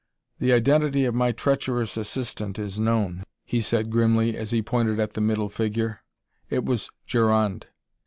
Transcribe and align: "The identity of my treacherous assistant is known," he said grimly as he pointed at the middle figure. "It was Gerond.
"The 0.39 0.51
identity 0.51 1.05
of 1.05 1.13
my 1.13 1.31
treacherous 1.31 1.95
assistant 1.95 2.57
is 2.57 2.79
known," 2.79 3.23
he 3.45 3.61
said 3.61 3.91
grimly 3.91 4.35
as 4.35 4.49
he 4.49 4.63
pointed 4.63 4.99
at 4.99 5.13
the 5.13 5.21
middle 5.21 5.47
figure. 5.47 5.99
"It 6.49 6.65
was 6.65 6.89
Gerond. 7.05 7.67